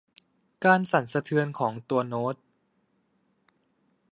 [0.65, 2.35] การสั่นสะเทือนของตัวโน้ต